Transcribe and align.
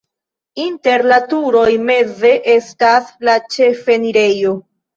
Inter 0.61 1.03
la 1.11 1.19
turoj 1.33 1.67
meze 1.91 2.33
estas 2.57 3.15
la 3.31 3.39
ĉefenirejo. 3.55 4.59